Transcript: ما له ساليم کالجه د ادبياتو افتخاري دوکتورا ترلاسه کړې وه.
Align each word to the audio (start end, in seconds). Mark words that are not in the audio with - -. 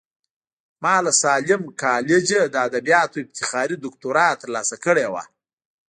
ما 0.83 0.95
له 1.05 1.11
ساليم 1.21 1.63
کالجه 1.81 2.41
د 2.49 2.55
ادبياتو 2.67 3.19
افتخاري 3.25 3.75
دوکتورا 3.83 4.27
ترلاسه 4.41 4.75
کړې 4.85 5.05
وه. 5.13 5.23